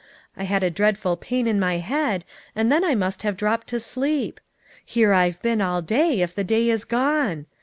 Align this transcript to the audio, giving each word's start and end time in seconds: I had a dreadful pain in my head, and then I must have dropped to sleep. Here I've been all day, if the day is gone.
I 0.35 0.45
had 0.45 0.63
a 0.63 0.71
dreadful 0.71 1.15
pain 1.15 1.45
in 1.45 1.59
my 1.59 1.77
head, 1.77 2.25
and 2.55 2.71
then 2.71 2.83
I 2.83 2.95
must 2.95 3.21
have 3.21 3.37
dropped 3.37 3.67
to 3.67 3.79
sleep. 3.79 4.39
Here 4.83 5.13
I've 5.13 5.39
been 5.43 5.61
all 5.61 5.83
day, 5.83 6.21
if 6.21 6.33
the 6.33 6.43
day 6.43 6.69
is 6.71 6.85
gone. 6.85 7.45